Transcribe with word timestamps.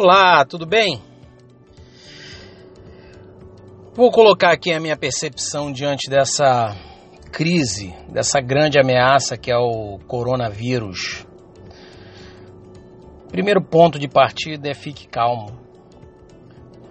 Olá, 0.00 0.44
tudo 0.44 0.64
bem? 0.64 1.02
Vou 3.96 4.12
colocar 4.12 4.52
aqui 4.52 4.72
a 4.72 4.78
minha 4.78 4.96
percepção 4.96 5.72
diante 5.72 6.08
dessa 6.08 6.72
crise, 7.32 7.92
dessa 8.08 8.40
grande 8.40 8.78
ameaça 8.78 9.36
que 9.36 9.50
é 9.50 9.56
o 9.56 9.98
coronavírus. 10.06 11.26
Primeiro 13.32 13.60
ponto 13.60 13.98
de 13.98 14.06
partida 14.06 14.70
é 14.70 14.72
fique 14.72 15.08
calmo. 15.08 15.48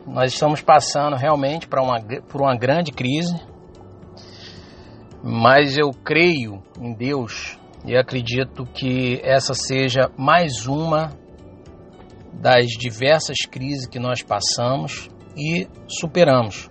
Nós 0.05 0.33
estamos 0.33 0.61
passando 0.61 1.15
realmente 1.15 1.65
para 1.65 1.81
uma, 1.81 2.01
por 2.27 2.41
uma 2.41 2.57
grande 2.57 2.91
crise, 2.91 3.39
mas 5.23 5.77
eu 5.77 5.91
creio 5.91 6.61
em 6.77 6.93
Deus 6.93 7.57
e 7.85 7.95
acredito 7.95 8.65
que 8.65 9.21
essa 9.23 9.53
seja 9.53 10.11
mais 10.17 10.67
uma 10.67 11.25
das 12.39 12.67
diversas 12.67 13.37
crises 13.49 13.87
que 13.87 13.99
nós 13.99 14.21
passamos 14.21 15.09
e 15.35 15.67
superamos. 15.87 16.69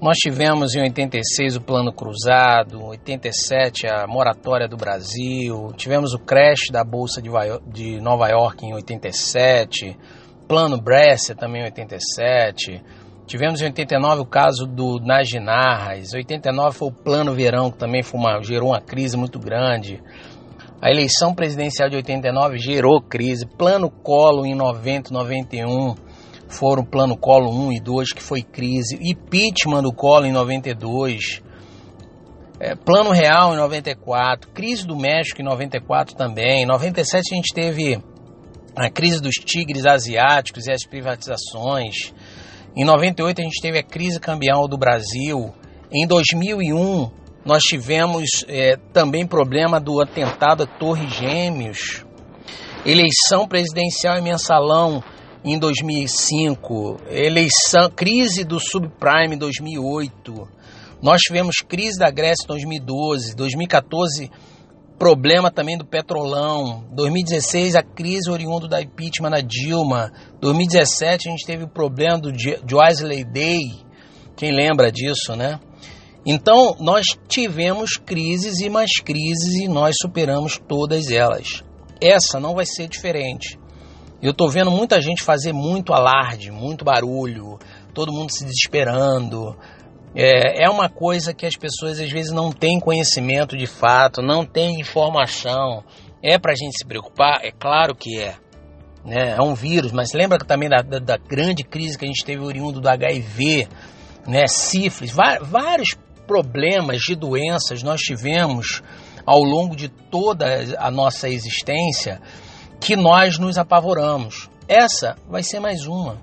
Nós 0.00 0.18
tivemos 0.18 0.74
em 0.74 0.82
86 0.82 1.56
o 1.56 1.60
Plano 1.62 1.92
Cruzado, 1.92 2.82
87 2.84 3.86
a 3.86 4.06
moratória 4.06 4.68
do 4.68 4.76
Brasil, 4.76 5.72
tivemos 5.76 6.12
o 6.12 6.18
crash 6.18 6.68
da 6.70 6.84
Bolsa 6.84 7.22
de 7.22 8.00
Nova 8.00 8.28
York 8.28 8.66
em 8.66 8.74
87, 8.74 9.96
Plano 10.46 10.78
Brescia 10.78 11.34
também 11.34 11.62
em 11.62 11.64
87, 11.64 12.82
tivemos 13.26 13.62
em 13.62 13.66
89 13.66 14.20
o 14.20 14.26
caso 14.26 14.66
do 14.66 14.98
Najinarras, 15.00 16.12
89 16.12 16.76
foi 16.76 16.88
o 16.88 16.92
Plano 16.92 17.32
Verão, 17.32 17.70
que 17.70 17.78
também 17.78 18.02
uma, 18.12 18.42
gerou 18.42 18.70
uma 18.70 18.82
crise 18.82 19.16
muito 19.16 19.38
grande, 19.38 20.02
a 20.80 20.90
eleição 20.90 21.34
presidencial 21.34 21.88
de 21.88 21.96
89 21.96 22.58
gerou 22.58 23.00
crise, 23.00 23.46
Plano 23.46 23.90
Colo 23.90 24.44
em 24.44 24.54
90, 24.54 25.12
91, 25.12 25.94
foram 26.48 26.84
plano 26.84 27.16
Colo 27.16 27.50
1 27.50 27.72
e 27.72 27.80
2, 27.80 28.12
que 28.12 28.22
foi 28.22 28.42
crise, 28.42 28.98
impeachment 29.00 29.82
do 29.82 29.92
Colo 29.92 30.26
em 30.26 30.32
92, 30.32 31.42
é, 32.60 32.74
plano 32.74 33.10
real 33.10 33.54
em 33.54 33.56
94, 33.56 34.50
crise 34.50 34.86
do 34.86 34.96
México 34.96 35.40
em 35.40 35.44
94 35.44 36.14
também, 36.14 36.62
em 36.62 36.66
97 36.66 37.32
a 37.32 37.36
gente 37.36 37.54
teve 37.54 37.98
a 38.76 38.90
crise 38.90 39.20
dos 39.20 39.34
tigres 39.34 39.86
asiáticos 39.86 40.66
e 40.66 40.72
as 40.72 40.84
privatizações, 40.86 42.12
em 42.76 42.84
98 42.84 43.40
a 43.40 43.44
gente 43.44 43.60
teve 43.60 43.78
a 43.78 43.82
crise 43.82 44.20
cambial 44.20 44.68
do 44.68 44.76
Brasil, 44.76 45.52
em 45.90 46.06
2001 46.06 47.23
nós 47.44 47.62
tivemos 47.62 48.24
é, 48.48 48.76
também 48.92 49.26
problema 49.26 49.78
do 49.78 50.00
atentado 50.00 50.62
a 50.62 50.66
Torre 50.66 51.08
Gêmeos, 51.08 52.04
eleição 52.86 53.46
presidencial 53.46 54.18
em 54.18 54.22
mensalão 54.22 55.02
em 55.44 55.58
2005, 55.58 57.00
eleição, 57.10 57.90
crise 57.94 58.44
do 58.44 58.58
subprime 58.58 59.34
em 59.34 59.38
2008, 59.38 60.48
nós 61.02 61.20
tivemos 61.20 61.56
crise 61.56 61.98
da 61.98 62.10
Grécia 62.10 62.44
em 62.44 62.48
2012, 62.48 63.36
2014 63.36 64.30
problema 64.98 65.50
também 65.50 65.76
do 65.76 65.84
petrolão, 65.84 66.84
2016 66.92 67.74
a 67.74 67.82
crise 67.82 68.30
oriundo 68.30 68.68
da 68.68 68.80
impeachment 68.80 69.30
da 69.30 69.40
Dilma, 69.40 70.10
2017 70.40 71.28
a 71.28 71.30
gente 71.30 71.44
teve 71.44 71.64
o 71.64 71.68
problema 71.68 72.18
do 72.18 72.32
Joyceley 72.32 73.24
Day, 73.24 73.60
quem 74.36 74.50
lembra 74.50 74.90
disso, 74.90 75.36
né? 75.36 75.60
Então 76.26 76.76
nós 76.80 77.04
tivemos 77.28 77.96
crises 77.96 78.60
e 78.60 78.70
mais 78.70 78.92
crises 79.02 79.54
e 79.56 79.68
nós 79.68 79.94
superamos 80.00 80.58
todas 80.58 81.10
elas. 81.10 81.62
Essa 82.00 82.40
não 82.40 82.54
vai 82.54 82.64
ser 82.64 82.88
diferente. 82.88 83.58
Eu 84.22 84.32
tô 84.32 84.48
vendo 84.48 84.70
muita 84.70 85.02
gente 85.02 85.22
fazer 85.22 85.52
muito 85.52 85.92
alarde, 85.92 86.50
muito 86.50 86.82
barulho, 86.84 87.58
todo 87.92 88.12
mundo 88.12 88.30
se 88.30 88.44
desesperando. 88.44 89.54
É, 90.14 90.64
é 90.64 90.70
uma 90.70 90.88
coisa 90.88 91.34
que 91.34 91.44
as 91.44 91.56
pessoas 91.56 92.00
às 92.00 92.10
vezes 92.10 92.32
não 92.32 92.50
têm 92.50 92.80
conhecimento 92.80 93.54
de 93.54 93.66
fato, 93.66 94.22
não 94.22 94.46
têm 94.46 94.80
informação. 94.80 95.84
É 96.22 96.38
para 96.38 96.52
a 96.52 96.56
gente 96.56 96.78
se 96.78 96.86
preocupar? 96.86 97.44
É 97.44 97.50
claro 97.50 97.94
que 97.94 98.18
é. 98.18 98.36
Né? 99.04 99.34
É 99.36 99.42
um 99.42 99.54
vírus, 99.54 99.92
mas 99.92 100.14
lembra 100.14 100.38
também 100.38 100.70
da, 100.70 100.80
da, 100.80 100.98
da 100.98 101.16
grande 101.18 101.62
crise 101.62 101.98
que 101.98 102.06
a 102.06 102.08
gente 102.08 102.24
teve 102.24 102.42
oriundo 102.42 102.80
do 102.80 102.88
HIV, 102.88 103.68
né? 104.26 104.46
sífilis, 104.46 105.12
vários 105.42 105.98
problemas 106.26 107.00
de 107.00 107.14
doenças 107.14 107.82
nós 107.82 108.00
tivemos 108.00 108.82
ao 109.26 109.42
longo 109.42 109.74
de 109.74 109.88
toda 109.88 110.46
a 110.78 110.90
nossa 110.90 111.28
existência 111.28 112.20
que 112.80 112.96
nós 112.96 113.38
nos 113.38 113.56
apavoramos. 113.56 114.48
Essa 114.68 115.16
vai 115.28 115.42
ser 115.42 115.60
mais 115.60 115.86
uma. 115.86 116.20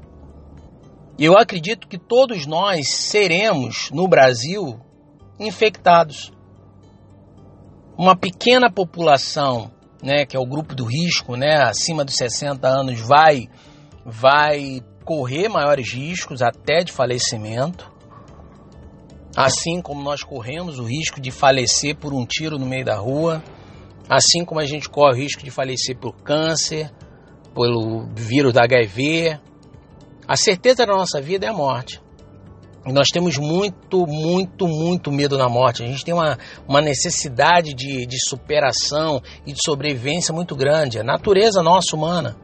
Eu 1.18 1.38
acredito 1.38 1.88
que 1.88 1.98
todos 1.98 2.46
nós 2.46 2.94
seremos 2.94 3.90
no 3.92 4.08
Brasil 4.08 4.80
infectados. 5.40 6.32
Uma 7.98 8.16
pequena 8.16 8.72
população, 8.72 9.72
né, 10.02 10.26
que 10.26 10.36
é 10.36 10.40
o 10.40 10.46
grupo 10.46 10.74
do 10.74 10.86
risco, 10.86 11.36
né, 11.36 11.62
acima 11.64 12.04
dos 12.04 12.16
60 12.16 12.68
anos, 12.68 13.00
vai 13.00 13.48
vai 14.04 14.82
correr 15.06 15.48
maiores 15.48 15.94
riscos 15.94 16.42
até 16.42 16.84
de 16.84 16.92
falecimento. 16.92 17.91
Assim 19.36 19.82
como 19.82 20.04
nós 20.04 20.24
corremos 20.24 20.80
o 20.80 20.84
risco 20.84 21.22
de 21.22 21.32
falecer 21.32 21.96
por 21.96 22.14
um 22.14 22.26
tiro 22.26 22.60
no 22.60 22.66
meio 22.66 22.86
da 22.86 22.96
rua, 22.96 23.42
Assim 24.12 24.44
como 24.44 24.60
a 24.60 24.66
gente 24.66 24.90
corre 24.90 25.14
o 25.14 25.24
risco 25.24 25.42
de 25.42 25.50
falecer 25.50 25.98
por 25.98 26.14
câncer, 26.18 26.92
pelo 27.56 28.10
vírus 28.14 28.52
da 28.52 28.66
HIV, 28.66 29.40
a 30.28 30.36
certeza 30.36 30.86
da 30.86 30.94
nossa 30.94 31.22
vida 31.22 31.46
é 31.46 31.50
a 31.50 31.54
morte. 31.54 32.02
E 32.86 32.92
nós 32.92 33.08
temos 33.08 33.38
muito, 33.38 34.06
muito, 34.06 34.68
muito 34.68 35.12
medo 35.14 35.38
da 35.38 35.48
morte. 35.48 35.82
A 35.82 35.88
gente 35.88 36.04
tem 36.04 36.14
uma, 36.14 36.38
uma 36.68 36.82
necessidade 36.82 37.74
de, 37.74 38.06
de 38.06 38.18
superação 38.28 39.22
e 39.48 39.54
de 39.54 39.60
sobrevivência 39.64 40.34
muito 40.34 40.58
grande. 40.58 40.98
É 40.98 41.02
a 41.02 41.06
natureza 41.06 41.64
nossa 41.64 41.96
humana. 41.96 42.36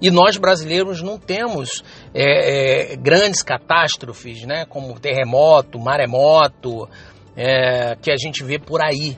E 0.00 0.10
nós 0.10 0.36
brasileiros 0.36 1.00
não 1.00 1.18
temos 1.18 1.82
é, 2.12 2.92
é, 2.92 2.96
grandes 2.96 3.42
catástrofes, 3.42 4.42
né, 4.44 4.66
como 4.66 4.98
terremoto, 4.98 5.78
maremoto, 5.78 6.88
é, 7.36 7.96
que 7.96 8.10
a 8.10 8.16
gente 8.16 8.42
vê 8.42 8.58
por 8.58 8.82
aí 8.84 9.16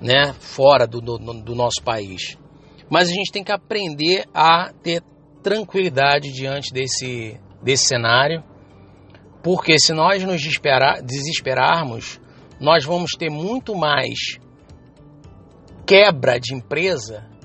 né, 0.00 0.34
fora 0.38 0.86
do, 0.86 1.00
do, 1.00 1.18
do 1.18 1.54
nosso 1.54 1.82
país. 1.82 2.36
Mas 2.90 3.08
a 3.08 3.12
gente 3.12 3.32
tem 3.32 3.42
que 3.42 3.52
aprender 3.52 4.24
a 4.34 4.72
ter 4.82 5.02
tranquilidade 5.42 6.32
diante 6.32 6.72
desse, 6.72 7.40
desse 7.62 7.86
cenário, 7.86 8.42
porque 9.42 9.78
se 9.78 9.92
nós 9.92 10.22
nos 10.24 10.40
desesperar, 10.40 11.02
desesperarmos, 11.02 12.20
nós 12.60 12.84
vamos 12.84 13.12
ter 13.12 13.30
muito 13.30 13.74
mais 13.74 14.38
quebra 15.86 16.38
de 16.38 16.54
empresa 16.54 17.35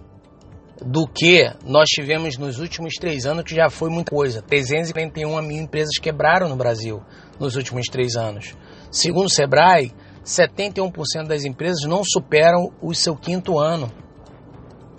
do 0.84 1.08
que 1.08 1.50
nós 1.66 1.88
tivemos 1.90 2.38
nos 2.38 2.60
últimos 2.60 2.96
três 2.96 3.26
anos, 3.26 3.44
que 3.44 3.56
já 3.56 3.70
foi 3.70 3.90
muita 3.90 4.12
coisa. 4.12 4.42
341 4.42 5.42
mil 5.42 5.62
empresas 5.62 5.98
quebraram 6.02 6.50
no 6.50 6.56
Brasil 6.56 7.02
nos 7.40 7.56
últimos 7.56 7.88
três 7.88 8.16
anos. 8.16 8.56
Segundo 8.92 9.26
o 9.26 9.30
Sebrae, 9.30 9.92
71% 10.26 11.28
das 11.28 11.44
empresas 11.44 11.84
não 11.84 12.04
superam 12.04 12.72
o 12.82 12.94
seu 12.94 13.16
quinto 13.16 13.60
ano. 13.60 13.92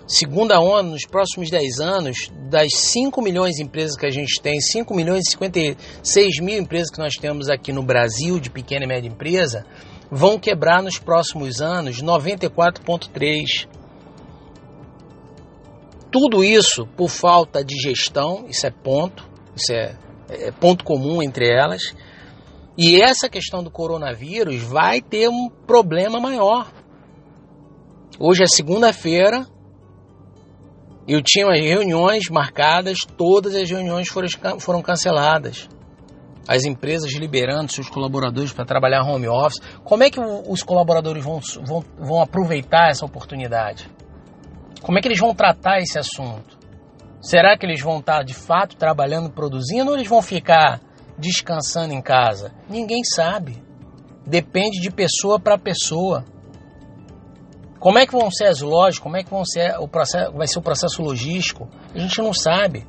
Segundo 0.05 0.51
a 0.51 0.59
ONU, 0.59 0.91
nos 0.91 1.05
próximos 1.05 1.49
10 1.49 1.79
anos, 1.79 2.31
das 2.49 2.67
5 2.73 3.21
milhões 3.21 3.55
de 3.55 3.63
empresas 3.63 3.95
que 3.95 4.05
a 4.05 4.11
gente 4.11 4.41
tem, 4.41 4.59
5 4.59 4.93
milhões 4.93 5.23
e 5.27 5.31
56 5.31 6.39
mil 6.41 6.59
empresas 6.59 6.89
que 6.91 6.99
nós 6.99 7.15
temos 7.15 7.49
aqui 7.49 7.71
no 7.71 7.81
Brasil, 7.81 8.37
de 8.37 8.49
pequena 8.49 8.83
e 8.83 8.87
média 8.87 9.07
empresa, 9.07 9.65
vão 10.11 10.37
quebrar 10.37 10.83
nos 10.83 10.99
próximos 10.99 11.61
anos 11.61 12.03
94,3. 12.03 13.67
Tudo 16.13 16.43
isso 16.43 16.85
por 16.95 17.09
falta 17.09 17.65
de 17.65 17.75
gestão, 17.75 18.45
isso 18.47 18.67
é 18.67 18.69
ponto, 18.69 19.27
isso 19.55 19.73
é, 19.73 19.97
é 20.29 20.51
ponto 20.51 20.85
comum 20.85 21.23
entre 21.23 21.49
elas, 21.49 21.95
e 22.77 23.01
essa 23.01 23.27
questão 23.27 23.63
do 23.63 23.71
coronavírus 23.71 24.61
vai 24.61 25.01
ter 25.01 25.27
um 25.27 25.49
problema 25.49 26.19
maior. 26.19 26.71
Hoje 28.19 28.43
é 28.43 28.45
segunda-feira, 28.45 29.47
eu 31.07 31.19
tinha 31.23 31.47
as 31.47 31.59
reuniões 31.59 32.29
marcadas, 32.29 32.99
todas 33.17 33.55
as 33.55 33.67
reuniões 33.67 34.07
foram, 34.07 34.59
foram 34.59 34.83
canceladas. 34.83 35.67
As 36.47 36.63
empresas 36.63 37.11
liberando 37.13 37.71
seus 37.71 37.89
colaboradores 37.89 38.53
para 38.53 38.65
trabalhar 38.65 39.01
home 39.01 39.27
office. 39.27 39.59
Como 39.83 40.03
é 40.03 40.11
que 40.11 40.19
os 40.19 40.61
colaboradores 40.61 41.23
vão, 41.23 41.39
vão, 41.65 41.83
vão 41.97 42.21
aproveitar 42.21 42.89
essa 42.89 43.03
oportunidade? 43.03 43.89
Como 44.83 44.97
é 44.97 45.01
que 45.01 45.07
eles 45.07 45.19
vão 45.19 45.33
tratar 45.33 45.79
esse 45.79 45.97
assunto? 45.97 46.59
Será 47.21 47.57
que 47.57 47.65
eles 47.65 47.81
vão 47.81 47.99
estar 47.99 48.21
de 48.21 48.33
fato 48.33 48.75
trabalhando, 48.75 49.31
produzindo, 49.31 49.89
ou 49.89 49.95
eles 49.95 50.09
vão 50.09 50.21
ficar 50.21 50.81
descansando 51.17 51.93
em 51.93 52.01
casa? 52.01 52.51
Ninguém 52.69 53.01
sabe. 53.03 53.63
Depende 54.27 54.81
de 54.81 54.91
pessoa 54.91 55.39
para 55.39 55.57
pessoa. 55.57 56.25
Como 57.79 57.97
é 57.97 58.05
que 58.05 58.11
vão 58.11 58.29
ser 58.29 58.47
as 58.47 58.59
lojas? 58.59 58.99
Como 58.99 59.15
é 59.15 59.23
que 59.23 59.29
vão 59.29 59.45
ser 59.45 59.73
o 59.79 59.87
processo, 59.87 60.33
vai 60.33 60.47
ser 60.47 60.59
o 60.59 60.61
processo 60.61 61.01
logístico? 61.01 61.69
A 61.95 61.99
gente 61.99 62.21
não 62.21 62.33
sabe. 62.33 62.85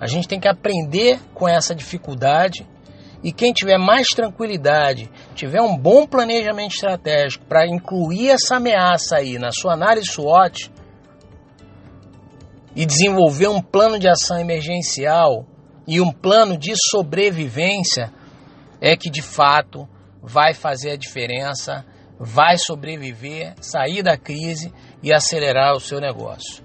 A 0.00 0.08
gente 0.08 0.26
tem 0.26 0.40
que 0.40 0.48
aprender 0.48 1.20
com 1.32 1.48
essa 1.48 1.72
dificuldade 1.72 2.66
e 3.22 3.32
quem 3.32 3.52
tiver 3.52 3.78
mais 3.78 4.08
tranquilidade, 4.08 5.10
tiver 5.34 5.60
um 5.62 5.76
bom 5.76 6.04
planejamento 6.06 6.74
estratégico 6.74 7.44
para 7.46 7.66
incluir 7.66 8.30
essa 8.30 8.56
ameaça 8.56 9.16
aí 9.16 9.38
na 9.38 9.50
sua 9.52 9.72
análise 9.72 10.08
SWOT 10.08 10.70
e 12.76 12.84
desenvolver 12.84 13.48
um 13.48 13.62
plano 13.62 13.98
de 13.98 14.06
ação 14.06 14.38
emergencial 14.38 15.46
e 15.88 15.98
um 15.98 16.12
plano 16.12 16.58
de 16.58 16.74
sobrevivência, 16.90 18.12
é 18.80 18.94
que 18.94 19.08
de 19.08 19.22
fato 19.22 19.88
vai 20.22 20.52
fazer 20.52 20.90
a 20.90 20.96
diferença, 20.96 21.86
vai 22.20 22.58
sobreviver, 22.58 23.54
sair 23.62 24.02
da 24.02 24.18
crise 24.18 24.70
e 25.02 25.10
acelerar 25.10 25.74
o 25.74 25.80
seu 25.80 26.00
negócio. 26.00 26.62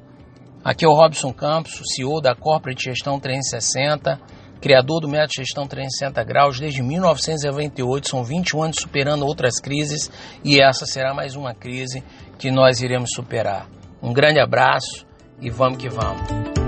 Aqui 0.63 0.84
é 0.84 0.88
o 0.88 0.94
Robson 0.94 1.31
Campos, 1.31 1.80
CEO 1.96 2.19
da 2.19 2.36
Corporate 2.36 2.84
Gestão 2.84 3.18
360, 3.18 4.19
criador 4.60 5.00
do 5.00 5.08
método 5.08 5.36
Gestão 5.38 5.66
360 5.66 6.24
Graus 6.25 6.60
desde 6.60 6.84
1998, 6.84 8.10
são 8.10 8.24
21 8.24 8.63
anos 8.63 8.78
superando 8.80 9.25
outras 9.25 9.60
crises 9.60 10.12
e 10.44 10.62
essa 10.62 10.86
será 10.86 11.13
mais 11.13 11.36
uma 11.36 11.56
crise 11.56 12.04
que 12.38 12.52
nós 12.52 12.81
iremos 12.81 13.12
superar. 13.16 13.68
Um 14.04 14.13
grande 14.13 14.40
abraço 14.40 15.10
e 15.42 15.50
vamos 15.50 15.80
que 15.80 15.90
vamos. 15.90 16.61